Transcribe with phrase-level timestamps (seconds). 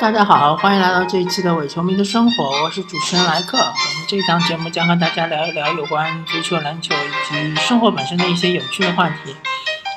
[0.00, 3.58] 大家好，欢迎来到这一期的伪球迷的生活，我是主持人莱克。
[3.58, 9.36] 我们这一档节目将和大家聊一聊有关足球、篮球以及生活本身的一些有趣的话题。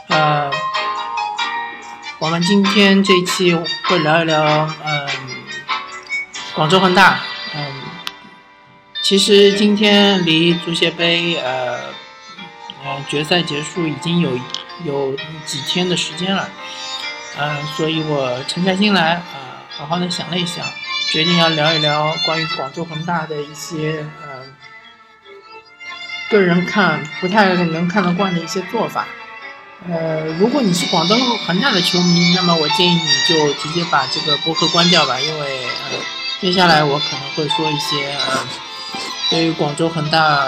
[0.09, 0.51] 呃，
[2.19, 4.43] 我们今天这一期会聊一聊，
[4.83, 5.07] 嗯，
[6.53, 7.21] 广州恒大。
[7.55, 7.65] 嗯，
[9.01, 11.77] 其实今天离足协杯，呃，
[12.83, 14.37] 呃，决赛结束已经有
[14.83, 15.15] 有
[15.45, 16.49] 几天的时间了。
[17.39, 19.23] 嗯，所以我沉下心来，
[19.75, 20.63] 好好的想了一想，
[21.11, 24.43] 决定要聊一聊关于广州恒大的一些呃
[26.29, 29.07] 个人看不太能看得惯的一些做法。
[29.89, 31.15] 呃，如果你是广州
[31.45, 35.67] 恒大的球迷，那么我建议你就直接把这个播客关掉吧，因为
[36.39, 38.47] 接下来我可能会说一些呃
[39.29, 40.47] 对于广州恒大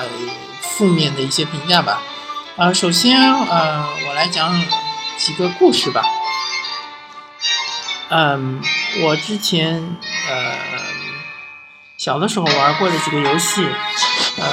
[0.62, 2.02] 负面的一些评价吧。
[2.56, 4.64] 呃，首先呃我来讲
[5.18, 6.04] 几个故事吧。
[8.08, 8.62] 嗯，
[9.02, 9.76] 我之前
[10.30, 10.58] 呃
[11.98, 13.62] 小的时候玩过的几个游戏，
[14.38, 14.46] 呃，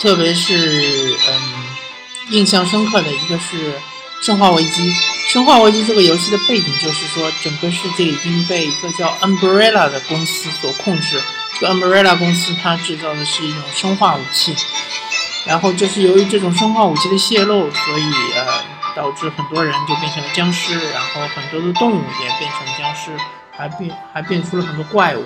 [0.00, 1.66] 特别是嗯
[2.30, 3.72] 印象深刻的一个是
[4.22, 4.90] 《生化危机》。
[5.32, 11.20] 《生化危机》这个游戏的背景就是说，整个世界已经被一个叫 Umbrella 的公司所控制。
[11.58, 14.54] 这个 Umbrella 公司它制造的是一种生化武器，
[15.44, 18.75] 然后就是由于这种生化武器的泄露，所以呃。
[18.96, 23.14] 导致很多人就变成了僵尸，然后很多的动物也变成了僵尸，
[23.54, 25.24] 还变还变出了很多怪物。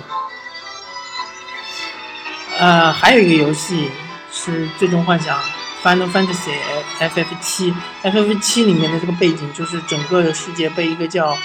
[2.59, 3.89] 呃，还有一个游戏
[4.29, 5.39] 是《最终幻想》
[5.81, 6.51] （Final Fantasy
[6.99, 11.37] FF 七 ），FF 七里面的这个背景就是整个的世界被一个叫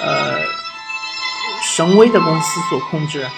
[0.00, 0.40] 呃
[1.62, 3.28] 神威的公司所控制，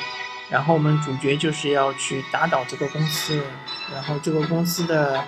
[0.49, 3.45] 然后我们主角就是要去打倒这个公司，
[3.93, 5.25] 然后这个公司的。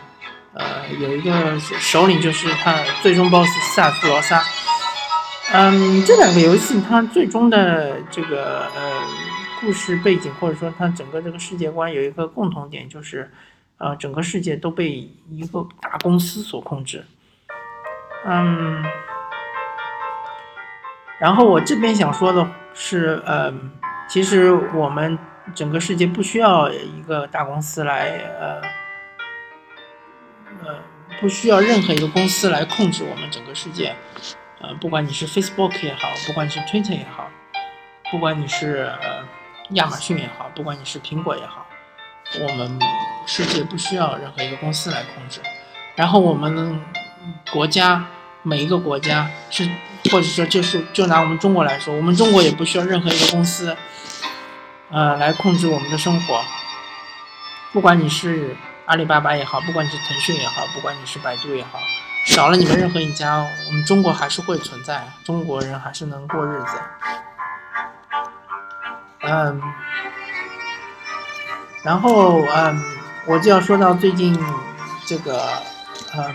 [0.52, 4.42] 呃，有一个首领就是他最终 BOSS 塞弗罗萨。
[5.52, 9.02] 嗯，这两个游戏它最终的这个呃
[9.60, 13.30] 故事背景或者说它整个这个世界观有一个共同点，就是
[13.78, 14.90] 呃整个世界都被
[15.28, 17.04] 一个大公司所控制。
[18.24, 18.84] 嗯，
[21.18, 23.52] 然后我这边想说的是，呃，
[24.08, 25.18] 其实我们
[25.54, 28.79] 整个世界不需要一个大公司来呃。
[31.20, 33.94] 不需要任何一个公司来控制我们整个世界。
[34.60, 37.30] 呃，不管你是 Facebook 也好，不管你是 Twitter 也好，
[38.10, 38.92] 不管你是
[39.70, 41.66] 亚马逊也好，不管你是苹果也好，
[42.40, 42.78] 我们
[43.26, 45.40] 世界不需要任何一个公司来控制。
[45.96, 46.80] 然后我们
[47.50, 48.04] 国家
[48.42, 49.66] 每一个国家是，
[50.10, 53.74] 或者说就是就拿我们中国来说，我们中国也不需要任何一个公司，
[54.90, 56.42] 呃，来控制我们的生活。
[57.72, 58.56] 不管你是。
[58.90, 61.78] 阿里巴巴也好，不管你是腾讯也好，不管你是百度也好，
[62.26, 66.76] 少了你们任何一家，我们中国还是会存在，中国人还是能过日子。
[69.20, 69.62] 嗯，
[71.84, 72.82] 然后嗯，
[73.26, 74.36] 我就要说到最近
[75.06, 75.40] 这个
[76.16, 76.34] 嗯，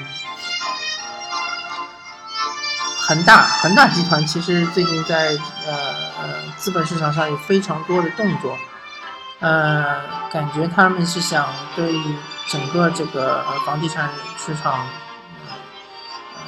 [3.02, 5.32] 恒大恒大集团其实最近在
[5.68, 5.74] 呃
[6.22, 8.58] 呃资本市场上有非常多的动作，
[9.42, 10.00] 呃，
[10.32, 11.94] 感觉他们是想对。
[12.48, 14.86] 整个这个呃房地产市场，
[16.36, 16.42] 呃，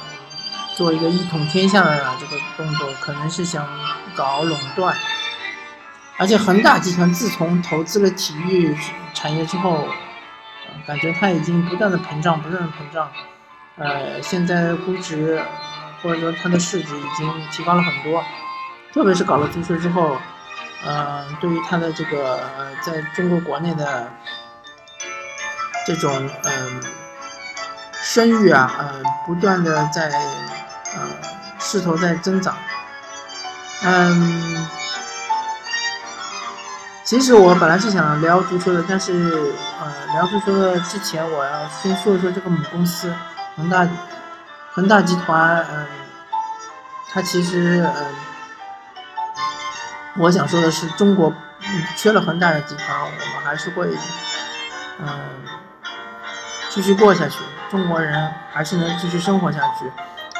[0.76, 3.66] 做一个一统天下的这个动作，可能是想
[4.14, 4.96] 搞垄断。
[6.18, 8.76] 而且恒大集团自从投资了体育
[9.12, 9.88] 产业之后，
[10.86, 13.10] 感觉它已经不断的膨胀，不断的膨胀。
[13.76, 15.42] 呃，现在估值
[16.02, 18.24] 或者说它的市值已经提高了很多，
[18.92, 20.16] 特别是搞了足球之后，
[20.84, 22.40] 呃，对于它的这个
[22.82, 24.12] 在中国国内的。
[25.88, 26.82] 这种嗯
[28.02, 30.10] 声誉啊，呃，不断的在
[30.94, 31.00] 呃
[31.58, 32.54] 势头在增长，
[33.84, 34.68] 嗯，
[37.04, 43.10] 其实我本来是想聊足球的，但是呃聊足球的之前，我要先说一说这个母公司
[43.56, 43.88] 恒大
[44.72, 45.86] 恒大集团，嗯，
[47.10, 48.14] 它其实嗯，
[50.18, 51.32] 我想说的是，中国
[51.96, 53.88] 缺了恒大的集团，我们还是会
[54.98, 55.08] 嗯。
[56.70, 57.38] 继续过下去，
[57.70, 59.90] 中国人还是能继续生活下去。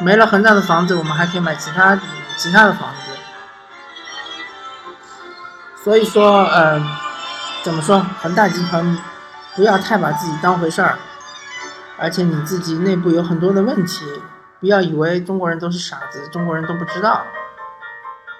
[0.04, 1.98] 没了恒大的房子，我们还可以买其他
[2.36, 3.12] 其他的房子。
[5.82, 6.86] 所以说，嗯，
[7.62, 7.98] 怎么说？
[8.20, 8.98] 恒大集团
[9.56, 10.98] 不要太把自己当回事儿，
[11.98, 14.04] 而且你自己内部有很多的问题，
[14.60, 17.22] 不要以为中国人都是傻子，中国人都不知道。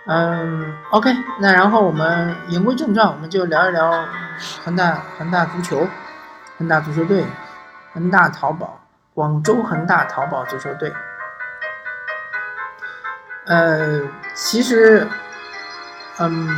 [0.07, 4.05] 嗯，OK，那然后我们言归正传，我们就聊一聊
[4.65, 5.87] 恒大恒大足球，
[6.59, 7.25] 恒大足球队。
[7.99, 8.81] 恒大淘宝，
[9.13, 10.93] 广州恒大淘宝足球队。
[13.45, 14.03] 呃，
[14.35, 15.05] 其实，
[16.21, 16.49] 嗯，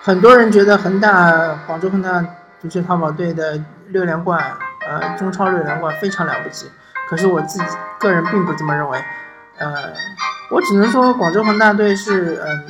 [0.00, 2.24] 很多人觉得恒大广州恒大
[2.60, 6.70] 足球淘宝队的六连冠，呃，中超六连冠非常了不起。
[7.08, 7.64] 可是我自己
[7.98, 9.04] 个人并不这么认为，
[9.58, 9.92] 呃，
[10.48, 12.64] 我只能说广州恒大队是，嗯，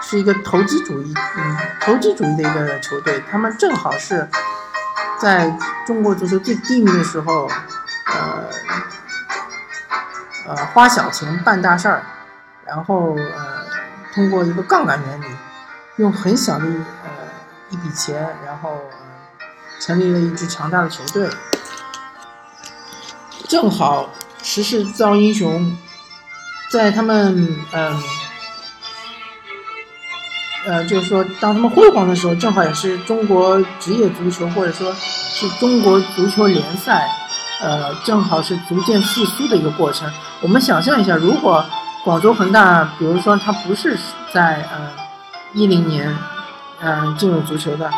[0.00, 3.22] 是一个投机主义，嗯，投机主义的一个球队。
[3.30, 4.26] 他们正好是
[5.22, 7.48] 在中国足球最低迷的时候，
[8.06, 8.50] 呃。
[10.44, 12.02] 呃，花小钱办大事儿，
[12.66, 13.64] 然后呃，
[14.12, 15.26] 通过一个杠杆原理，
[15.98, 17.10] 用很小的呃
[17.70, 18.76] 一笔钱，然后
[19.78, 21.30] 成立了一支强大的球队。
[23.48, 24.10] 正好
[24.42, 25.78] 时势造英雄，
[26.72, 28.02] 在他们嗯，
[30.66, 37.08] 呃就是说当他们辉煌的时候，正好也是中国职业足球或者说是中国足球联赛。
[37.60, 40.10] 呃，正好是逐渐复苏的一个过程。
[40.40, 41.64] 我们想象一下，如果
[42.02, 43.96] 广州恒大，比如说他不是
[44.32, 44.90] 在呃
[45.52, 46.12] 一零年
[46.80, 47.88] 嗯进入足球的，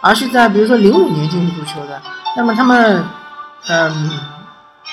[0.00, 2.02] 而是在比如说零五年进入足球的，
[2.36, 3.04] 那么他们
[3.68, 4.10] 嗯，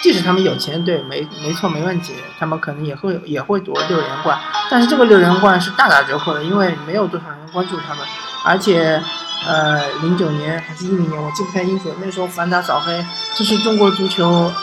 [0.02, 4.40] 即使他们有钱，对，没没错，没问题，他们可能也会也会夺六连冠。
[4.70, 8.06] 但是这个六连冠是大打折扣的，因为没有多少人关注他们，
[8.46, 9.02] 而且。
[9.44, 11.92] 呃，零九年还是一零年，我记不太清楚。
[12.00, 13.04] 那时候反打扫黑，
[13.34, 14.54] 这是中国足球，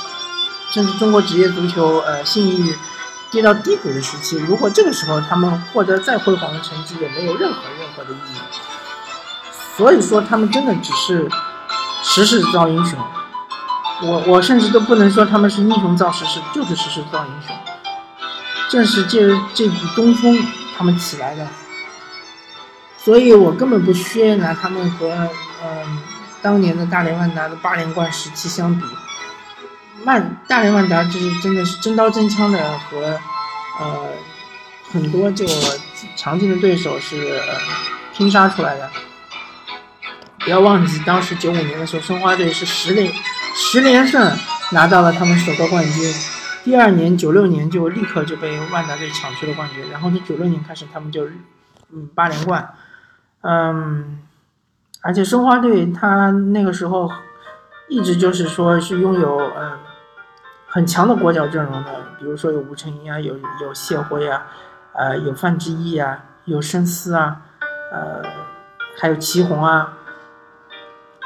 [0.70, 2.72] 甚至中国职业足球，呃，信誉
[3.28, 4.38] 跌到低谷的时期。
[4.38, 8.38] 如果这个时候他们获得再辉煌的成绩，也没有任何任何的意义。
[9.76, 11.28] 所以说，他们真的只是
[12.04, 12.96] 时势造英雄。
[14.02, 17.56] 我我甚至都不能说他们是英雄造时势，就是时势造英雄。
[18.68, 20.38] 正是借着这股东风，
[20.76, 21.46] 他们起来的。
[22.96, 25.10] 所以我根本不屑拿他们和
[25.64, 26.02] 嗯
[26.42, 28.84] 当年的大连万达的八连冠时期相比，
[30.04, 33.18] 万大连万达就是真的是真刀真枪的和
[33.80, 34.06] 呃
[34.92, 35.52] 很多这个
[36.14, 37.40] 强劲的对手是
[38.14, 38.90] 拼杀出来的。
[40.40, 43.10] 不要忘记当时九五年的时候，申花队是十连
[43.60, 44.34] 十连胜
[44.72, 46.14] 拿到了他们首个冠军，
[46.64, 51.26] 第二年九六年就立刻就被万达队抢去了冠军，然后从九六年开始他们就
[51.92, 52.72] 嗯八连冠。
[53.42, 54.20] 嗯，
[55.02, 57.10] 而且申花队他那个时候
[57.88, 59.78] 一直就是说是拥有嗯
[60.68, 64.46] 很强的国脚阵容的，比如说有吴成英啊，有有谢辉啊，
[64.94, 67.42] 呃有范志毅啊，有申思啊，
[67.92, 68.22] 呃
[69.00, 69.94] 还有祁宏啊，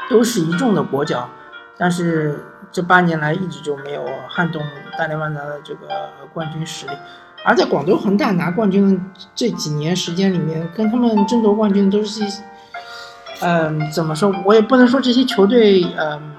[0.09, 1.29] 都是一众的国脚，
[1.77, 4.61] 但是这八年来一直就没有撼动
[4.97, 5.87] 大连万达的这个
[6.33, 6.93] 冠军实力。
[7.45, 9.03] 而在广州恒大拿冠军的
[9.35, 12.41] 这几年时间里面，跟他们争夺冠军的都是一些，
[13.41, 14.33] 嗯，怎么说？
[14.45, 16.31] 我也不能说这些球队嗯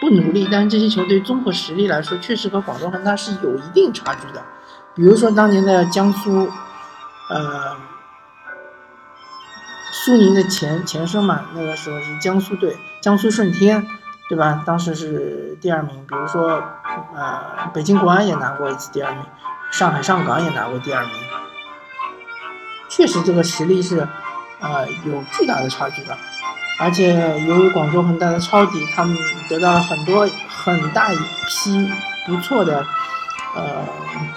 [0.00, 4.42] 不努力，但是这些球队综合实力来说，确实和广州恒大是有一定差距的。
[4.92, 6.48] 比如说当年的江苏，
[7.28, 7.76] 呃，
[10.04, 13.86] 苏宁的前前身嘛，那个时候是江苏队，江苏舜天。
[14.30, 14.62] 对吧？
[14.64, 16.62] 当时是第二名，比如说，
[17.16, 19.24] 呃，北京国安也拿过一次第二名，
[19.72, 21.12] 上海上港也拿过第二名。
[22.88, 24.06] 确实，这个实力是，
[24.60, 26.16] 呃，有巨大的差距的。
[26.78, 29.16] 而且，由于广州恒大的抄底，他们
[29.48, 31.90] 得到了很多很大一批
[32.24, 32.86] 不错的，
[33.56, 33.84] 呃，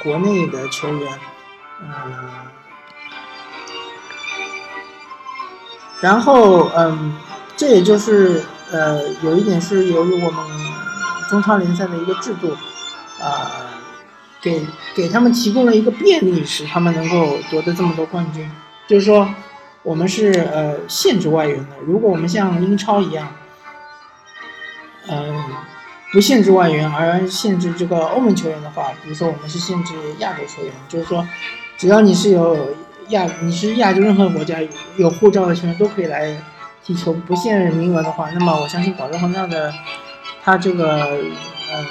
[0.01, 1.20] 国内的球员，
[1.82, 1.88] 嗯，
[6.03, 7.15] 然后，嗯，
[7.55, 8.43] 这也就是。
[8.72, 10.43] 呃，有一点是由于我们
[11.29, 12.57] 中超联赛的一个制度，
[13.22, 13.69] 啊，
[14.41, 18.50] 给给他们提供了一个便利，使他们能够夺得这么多冠军。
[18.88, 19.29] 就是说，
[19.83, 21.75] 我们是呃限制外援的。
[21.86, 23.31] 如果我们像英超一样，
[25.07, 25.43] 嗯，
[26.12, 31.27] 不限制外援而限制这个欧盟球员的话，比如说我们是限制亚洲球员，就是说，
[31.77, 32.69] 只要你是有
[33.10, 34.57] 亚，你是亚洲任何国家
[34.98, 36.36] 有护照的球员都可以来。
[36.86, 39.74] 踢球不限名额的话，那么我相信广州恒大的
[40.43, 41.17] 他这个
[41.72, 41.86] 嗯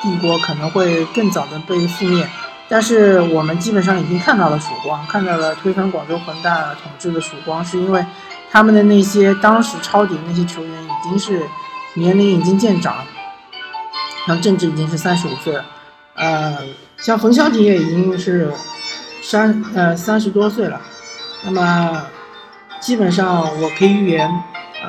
[0.00, 2.26] 帝国可能会更早的被覆灭。
[2.70, 8.02] 但是我们基本上已经看到了曙光，看到了推翻广州恒大统治的曙光，是因为
[8.50, 11.42] 他们的那些当时抄底那些球员已经是
[11.92, 13.04] 年龄已经渐长，
[14.26, 15.66] 像郑智已经是三十五岁了，
[16.14, 16.56] 呃，
[16.96, 18.50] 像冯潇霆也已经是
[19.22, 20.80] 三呃三十多岁了，
[21.44, 22.02] 那么。
[22.80, 24.28] 基本上我可以预言，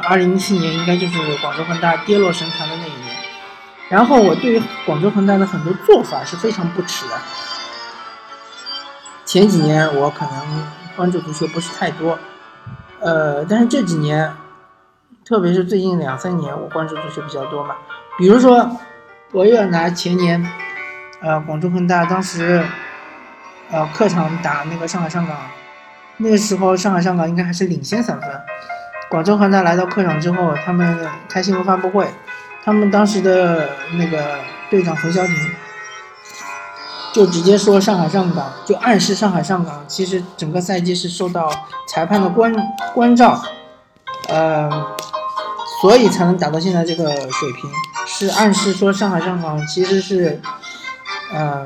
[0.09, 3.15] 二零一七年应该就是广州恒大跌落神坛的那一年。
[3.87, 7.13] 然后我对于广州恒大的很多做法是非常不耻的。
[9.25, 12.17] 前几年我可能关注足球不是太多，
[12.99, 14.33] 呃，但是这几年，
[15.23, 17.75] 特别是最近两三年，我关注足球比较多嘛。
[18.17, 18.75] 比如说，
[19.31, 20.43] 我又要拿前年，
[21.21, 22.65] 呃，广州恒大当时，
[23.73, 25.35] 呃，客场打那个上海上港，
[26.17, 28.29] 那个时候上海上港应该还是领先三分。
[29.09, 32.07] 广州恒大来到客场之后，他们开新闻发布会，
[32.63, 34.35] 他们当时的那个
[34.69, 35.35] 队长冯潇霆
[37.13, 41.51] 就直接说上海上港，就暗示上海上港其实整个赛季是受到
[41.87, 42.53] 裁判的关
[42.93, 43.41] 关照，
[44.29, 44.69] 呃，
[45.81, 47.71] 所以才能打到现在这个水平。
[48.05, 50.39] 是暗示说上海上港其实是，
[51.33, 51.65] 呃，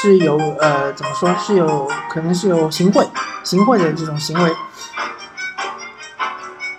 [0.00, 3.04] 是有呃怎么说是有可能是有行贿
[3.42, 4.56] 行贿的这种行为，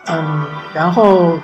[0.06, 1.38] 嗯，然后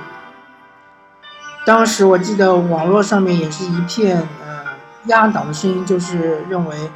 [1.65, 4.63] 当时我记得网络上面也是一片呃
[5.08, 6.89] 压倒的声音，就是认为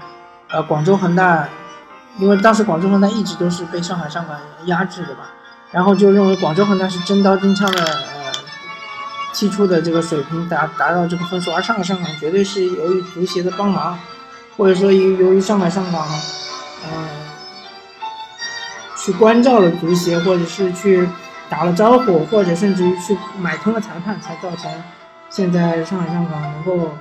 [0.48, 1.50] 呃广州恒大，
[2.18, 5.26] 因为当时广州恒大一直都是被上海上港压制的吧，
[5.72, 8.32] 然后就认为广州恒大是真刀真枪的呃。
[9.32, 13.98] 踢出的这个水平达达到这个分数，而上海上港绝对是由于足协的帮忙，
[14.60, 16.06] 或者说由由于上海上港，
[16.84, 17.08] 嗯，
[18.98, 21.08] 去关照了足协，或者是去
[21.50, 24.70] 打了招呼，或者甚至于去买通了裁判，才造成
[25.30, 26.92] 现在上海上港能够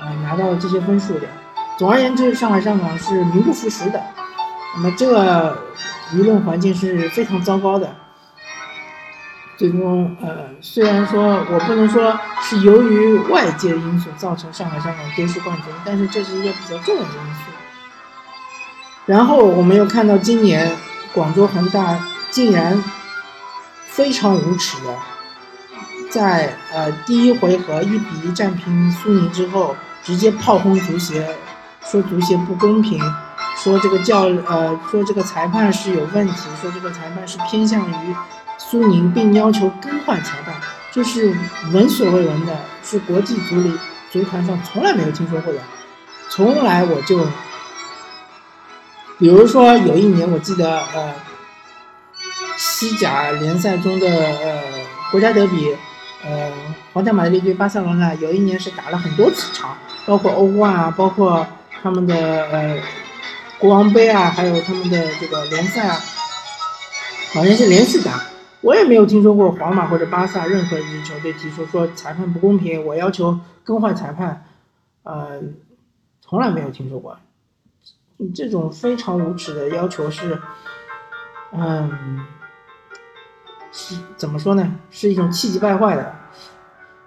[0.00, 1.28] 呃拿到这些分数的。
[1.78, 4.02] 总而言之，上海上港是名不副实的，
[4.74, 5.56] 那么这个
[6.12, 7.94] 舆论环境是非常糟糕的。
[9.56, 17.40] 最终，呃，虽然说我不能说是由于外界因素造成上海上港丢失冠军，但是这是一个比较重要的因素。
[19.06, 20.68] 然后我们又看到今年
[21.12, 21.96] 广州恒大
[22.30, 22.82] 竟然
[23.86, 24.96] 非常无耻的，
[26.10, 31.36] 在呃第一回合一比一战平苏宁之后，直接炮轰足协，
[31.84, 33.00] 说足协不公平，
[33.56, 38.16] 说这个教呃说这个裁判是有问题，说这个裁判是偏向于。
[38.70, 40.54] 苏宁并要求更换裁判，
[40.90, 41.32] 这是
[41.72, 43.72] 闻所未闻的，是国际足里
[44.10, 45.60] 足坛上从来没有听说过的。
[46.28, 47.24] 从来我就，
[49.18, 51.14] 比如说有一年我记得，呃，
[52.56, 54.62] 西甲联赛中的呃
[55.12, 55.76] 国家德比，
[56.24, 56.50] 呃，
[56.92, 61.46] 皇家马德里对巴塞罗那，有一年是打了很多次场，包括欧冠啊，包括
[61.82, 62.16] 他们的
[62.50, 62.76] 呃
[63.58, 66.00] 国王杯啊，还有他们的这个联赛啊，
[67.34, 68.20] 好像是连续打。
[68.64, 74.42] 我也没有听说过皇马或者巴萨任何一支球队提出说裁判不公平，我要求更换裁判，
[75.02, 75.38] 呃，
[76.22, 77.18] 从来没有听说过。
[78.34, 80.40] 这种非常无耻的要求是，
[81.52, 82.24] 嗯，
[83.70, 84.76] 是怎么说呢？
[84.90, 86.14] 是一种气急败坏的。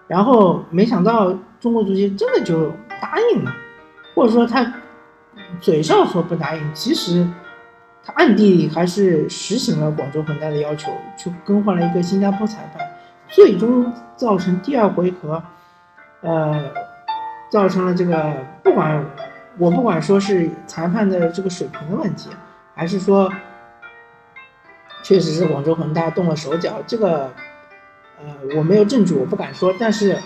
[0.08, 2.72] 然后没想到中国足协真的就
[3.02, 3.52] 答应了，
[4.14, 4.76] 或者说他
[5.60, 7.28] 嘴上说不答应，其实。
[8.08, 12.90] 他暗地里还是实行了广州恒大的要求，去更换了一个新加坡裁判，
[13.28, 15.44] 最终造成第二回合，
[16.22, 16.72] 呃，
[17.52, 18.34] 造成了这个
[18.64, 19.06] 不管
[19.58, 22.30] 我不管说是裁判的这个水平的问题，
[22.74, 23.30] 还是说
[25.04, 27.30] 确实是广州恒大动了手脚，这个
[28.20, 30.18] 呃我没有证据，我不敢说，但是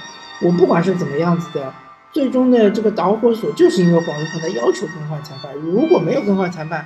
[0.43, 1.73] 我不管是怎么样子的，
[2.11, 6.85] 最终的这个导火索就是因为广州恒大要求更换裁判，如果没有更换裁判。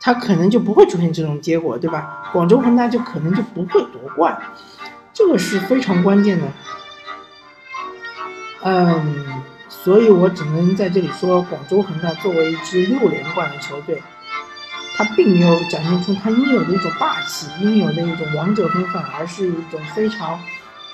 [0.00, 2.30] 他可能就不会出现这种结果，对吧？
[2.32, 4.40] 广州恒大就可能就不会夺冠，
[5.12, 6.46] 这个是非常关键的。
[8.62, 14.00] 嗯，所以我只能在这里说，广州恒大作为一支六连冠的球队，
[14.96, 20.38] 他并没有展现出他应有的一种霸气、应有的一种王者风范，而是一种非常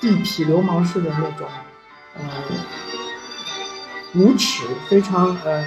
[0.01, 1.47] 地痞流氓式的那种，
[2.17, 2.23] 呃，
[4.15, 5.63] 无耻，非常呃，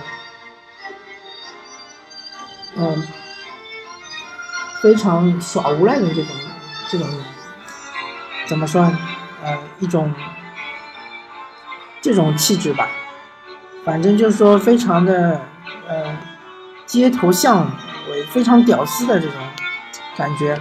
[2.77, 3.07] 嗯。
[4.81, 6.27] 非常耍无赖的这种
[6.89, 7.07] 这种
[8.47, 8.83] 怎么说？
[9.45, 10.13] 呃，一种
[12.01, 12.89] 这种气质吧。
[13.85, 15.41] 反正就是说，非常的
[15.89, 16.17] 呃
[16.87, 17.71] 街头巷
[18.11, 19.37] 尾，非常屌丝的这种
[20.17, 20.59] 感觉。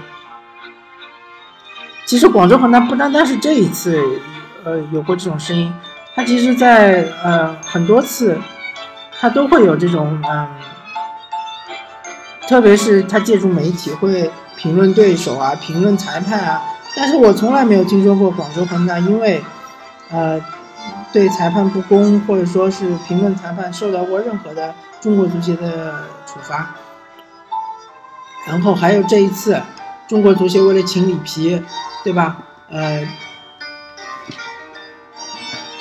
[2.06, 4.22] 其实广州恒大不单单是这一次
[4.64, 5.74] 呃有过这种声音，
[6.16, 8.40] 他其实在呃很多次
[9.20, 10.48] 他都会有这种嗯。
[12.48, 16.63] 特别是他借助媒体会评论对手啊，评论裁判啊，
[16.96, 19.44] 但是我从来没有听说过广州恒大因为，
[20.10, 20.42] 呃，
[21.12, 26.74] 对裁判不公或者说是评论裁判受到过任何的中国足协的处罚。
[28.48, 29.62] 然后还有这一次，
[30.08, 31.62] 中国足协为了请里皮，
[32.01, 32.38] 对吧？
[32.70, 33.06] 呃，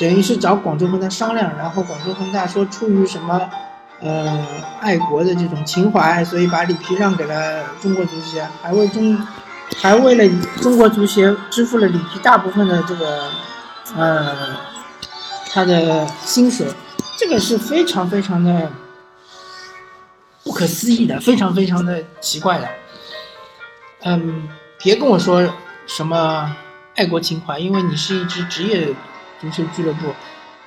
[0.00, 3.48] 等于是找广州恒大商量，然后广州恒大说出于什么？
[4.00, 4.46] 呃，
[4.80, 9.18] 爱国的这种情怀，所以把里皮让给了中国足协，还为中，
[9.80, 13.30] 还为了中国足协支付了里皮大部分的这个
[13.96, 14.56] 呃，
[15.50, 16.66] 他的薪水，
[17.16, 18.70] 这个是非常非常的
[20.44, 22.68] 不可思议的，非常非常的奇怪的。
[24.02, 24.46] 嗯，
[24.78, 25.48] 别跟我说
[25.86, 26.54] 什么
[26.96, 28.94] 爱国情怀，因为你是一支职业
[29.40, 30.12] 足球俱乐部，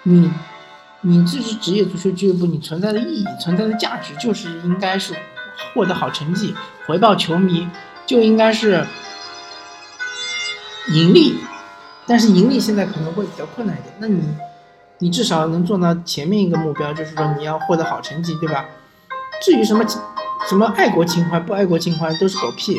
[0.04, 0.32] 你
[1.01, 5.15] 你这支职业足球俱乐部，你存在的意义、存在的价值，就是应该是
[5.74, 6.53] 获得好成绩，
[6.86, 7.68] 回报球迷，
[8.06, 8.86] 就应该是
[10.89, 11.38] 盈利。
[12.06, 14.22] 但是盈利现在可能会比较困难一点，那你，
[14.98, 18.65] 你至少能做到前面一个目标，就是说你要获得好成绩，对吧？
[19.41, 19.86] 至于什么
[20.50, 22.75] 什么爱国情怀不爱国情怀，都是狗屁，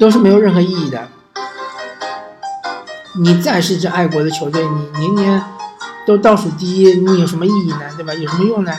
[0.00, 1.08] 都是没有任何意义的。
[3.14, 5.44] 你再是支爱国的球队，你年年
[6.06, 7.80] 都倒数第一，你有什么意义呢？
[7.96, 8.14] 对吧？
[8.14, 8.72] 有什么用呢？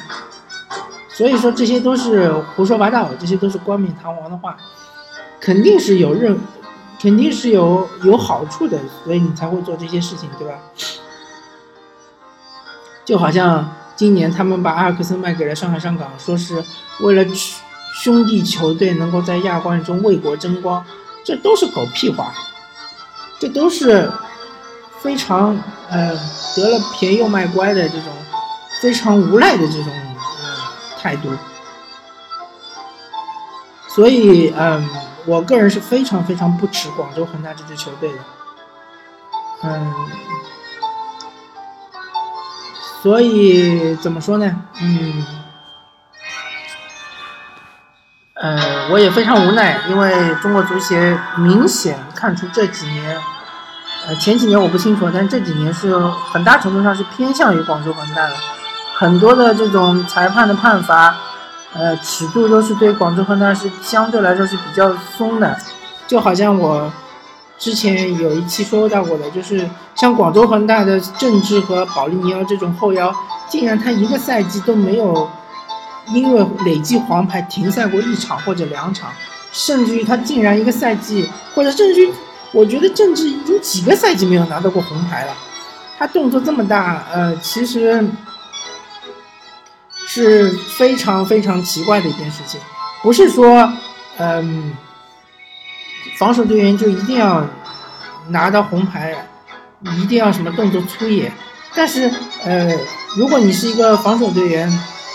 [1.09, 4.57] 所以说这些都是胡说八道，这些都是冠冕堂皇的话，
[5.39, 6.39] 肯定是有任。
[7.01, 10.53] 肯定是有有好处的，所以你才会做这些事情，对吧？
[13.03, 16.63] 就好像今年他们把阿尔克森卖给了上海上港，说是
[17.01, 17.25] 为了
[18.01, 20.85] 兄弟球队能够在亚冠中为国争光，
[21.25, 22.33] 这都是狗屁话，
[23.39, 24.11] 这都是
[24.99, 25.57] 非常
[25.89, 26.17] 呃
[26.55, 28.13] 得了便宜又卖乖的这种
[28.81, 29.93] 非常无赖的这种
[30.99, 31.29] 态度，
[33.87, 34.87] 所以嗯。
[35.25, 38.19] 我个人是非常非常不耻广州恒大这支球队的，
[39.61, 39.93] 嗯，
[43.01, 44.53] 所以怎么说呢？
[44.81, 45.25] 嗯，
[48.43, 53.17] 呃，我也非常无奈，因为中国足协明显看出这几年，
[54.05, 58.35] 呃，前几年我不清楚，但这几年是很大程度上是偏向于广州恒大的，
[58.95, 61.15] 很多的这种裁判的判罚。
[61.71, 65.57] 呃，尺度都是对广州恒大是相对来说是比较松的，
[66.05, 66.91] 就好像我
[67.57, 73.15] 之前有一期说到过的，就是像广州恒大的郑智和保利尼奥这种后腰，
[73.47, 75.27] 竟然他一个赛季都没有
[76.13, 79.11] 因为累计黄牌停赛过一场或者两场，
[79.51, 82.13] 甚至于他竟然一个赛季，或者甚至于
[82.51, 85.33] 我觉得郑智已经几个赛季没有拿到过红牌了，
[85.97, 88.07] 他动作这么大，呃，其实。
[90.05, 92.59] 是非常非常奇怪的一件事情，
[93.01, 93.71] 不是说，
[94.17, 94.71] 嗯，
[96.17, 97.43] 防守队员就一定要
[98.27, 99.15] 拿到红牌，
[99.97, 101.31] 一定要什么动作粗野，
[101.73, 102.11] 但是，
[102.43, 102.77] 呃，
[103.15, 104.69] 如果你是一个防守队员，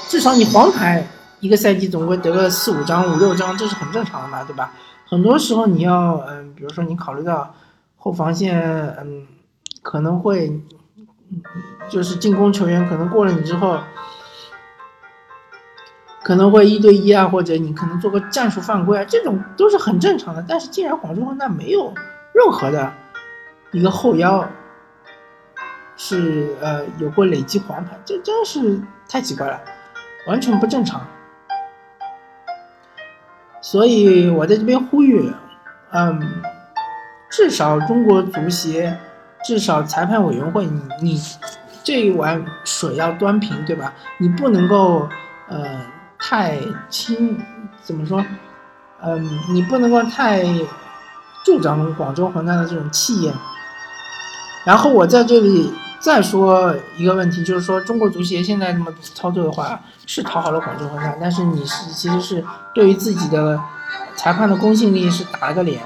[0.09, 1.07] 至少你黄牌
[1.40, 4.73] 一个赛季总归得个四五张、五六张，这是很正常的嘛，对吧？
[5.07, 7.55] 很多时候你要，嗯，比如说你考虑到
[7.97, 8.61] 后防线，
[8.99, 9.27] 嗯，
[9.83, 10.61] 可能会，
[11.88, 13.79] 就是进攻球员可能过了你之后。
[16.21, 20.44] 可能会一对一啊，或者你可能做个战术犯规啊，这种都是很正常的。
[20.47, 21.94] 但是既然广州恒大没有
[22.35, 22.92] 任何的
[23.73, 24.47] 一个后腰
[25.97, 29.59] 是呃有过累积黄牌，这真是太奇怪了，
[30.27, 31.07] 完全不正常。
[33.61, 35.33] 所以我在这边呼吁，
[35.91, 36.43] 嗯，
[37.31, 38.99] 至少中国足协，
[39.45, 41.21] 至少裁判委员会，你你
[41.85, 43.95] 这一碗水要端平，对吧？
[44.19, 45.09] 你不能够
[45.49, 45.65] 呃。
[46.21, 46.59] 太
[46.91, 47.39] 轻，
[47.81, 48.23] 怎么说？
[49.01, 50.43] 嗯，你不能够太
[51.45, 53.33] 助长广州恒大的这种气焰。
[54.67, 63.61] 然后我在这里再说一个问题，就是说中国足协现在这么操作的话，是讨好了广州恒大，但是你是其实是对于自己的
[64.17, 65.83] 裁判的公信力是打了个脸，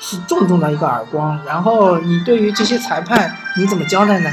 [0.00, 1.40] 是重重的一个耳光。
[1.46, 4.30] 然后你对于这些裁判你怎么交代呢？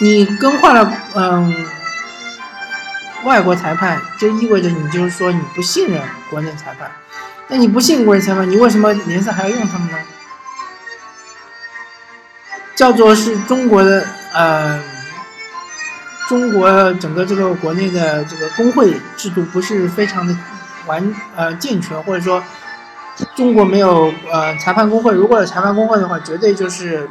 [0.00, 1.66] 你更换了，嗯。
[3.24, 6.00] 外国裁判就意味着你就是说你不信任
[6.30, 6.88] 国内裁判，
[7.48, 9.98] 那你不信国内裁判，你为什么联赛还要用他们呢？
[12.78, 14.80] 叫做是中国的呃，
[16.28, 20.32] 中国整个这个国内的这个工会制度不是非常的
[20.86, 22.40] 完呃健全，或者说
[23.34, 27.10] 中国没有呃裁判工会，如果有裁判工会的话，绝对就是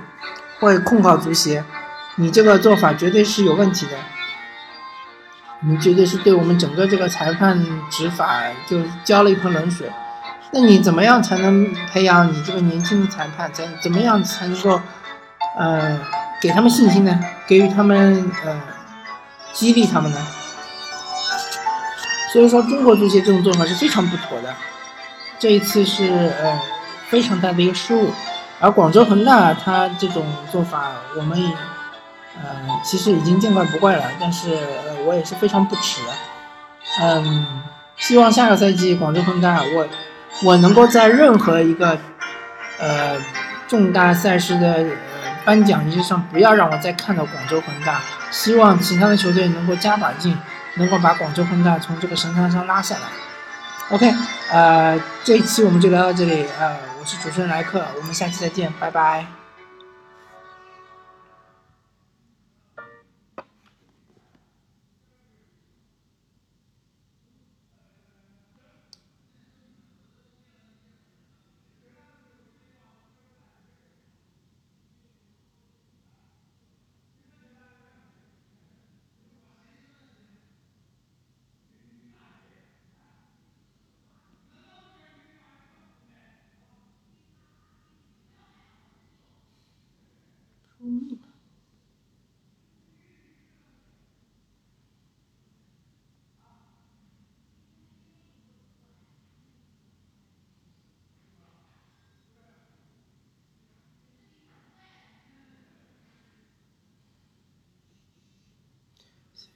[0.62, 1.62] 会控告足协，
[2.16, 3.92] 你这个做法绝对是有问题的。
[5.60, 9.92] 你绝对是对我们整个这个裁判执法就浇了一盆冷水。
[10.52, 13.52] 那你怎么样才能培养你这个年轻的裁判？
[13.52, 14.80] 怎怎么样才能够，
[15.58, 16.00] 呃，
[16.42, 17.20] 给他们信心呢？
[17.48, 18.62] 给予他们呃，
[19.54, 20.18] 激励他们呢？
[22.32, 24.54] 所以说，中国足协这种做法是非常不妥的。
[25.40, 26.60] 这一次是呃
[27.10, 28.12] 非常大的一个失误，
[28.60, 31.50] 而广州恒大他这种做法，我们也。
[32.40, 36.14] 呃，其实已经见怪不怪了，但是呃，我也是非常不耻的。
[37.02, 37.64] 嗯，
[37.96, 39.88] 希望下个赛季广州恒大，我
[40.44, 41.98] 我能够在任何一个
[42.78, 43.18] 呃
[43.68, 44.86] 重大赛事的
[45.48, 48.02] 颁奖仪式上，不要让我再看到广州恒大。
[48.32, 50.38] 希望其他的球队能够加把劲，
[50.76, 53.02] 能够把广州恒大从这个神坛上拉下来。
[53.92, 54.14] OK，
[54.52, 59.37] 呃，这一期我们就聊到这里，呃，我是主持人莱克，我们下期再见，拜拜。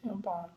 [0.03, 0.49] 要把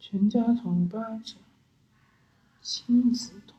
[0.00, 1.36] 全家桶八折，
[2.62, 3.57] 亲子桶。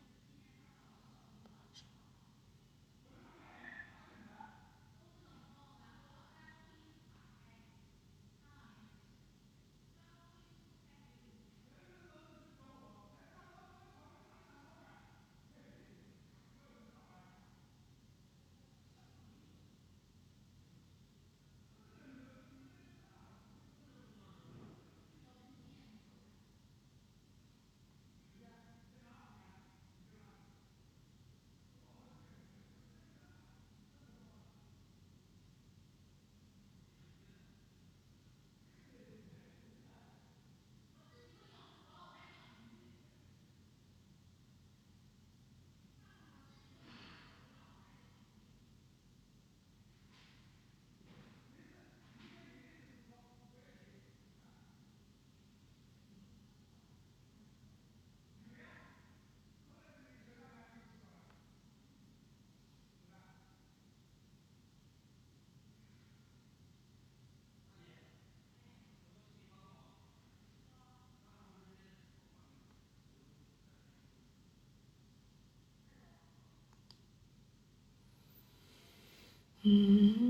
[79.69, 80.28] 嗯。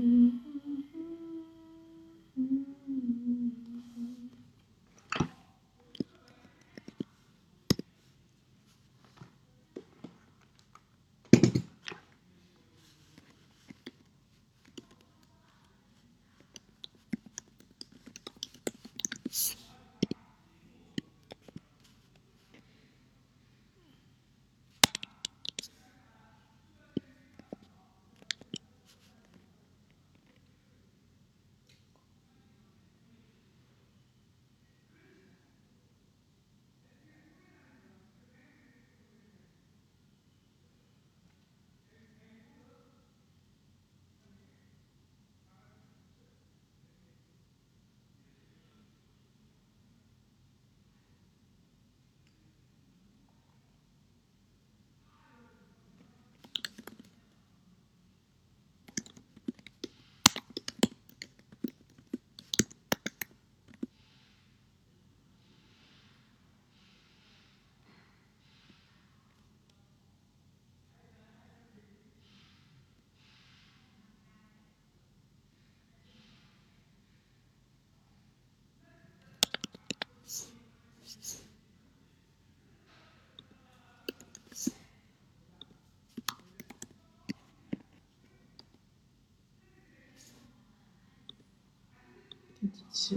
[93.00, 93.16] все.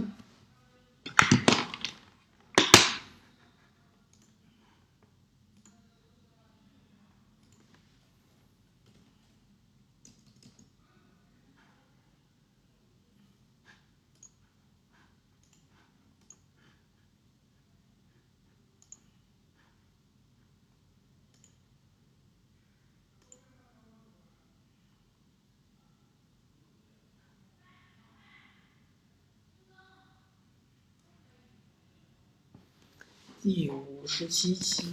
[33.44, 34.86] 第五十七期。